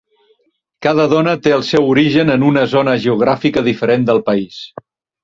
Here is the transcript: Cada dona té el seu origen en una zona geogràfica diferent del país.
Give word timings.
Cada 0.85 1.03
dona 1.11 1.35
té 1.47 1.53
el 1.57 1.65
seu 1.67 1.89
origen 1.91 2.31
en 2.37 2.45
una 2.47 2.63
zona 2.71 2.95
geogràfica 3.05 3.63
diferent 3.69 4.09
del 4.09 4.23
país. 4.31 4.57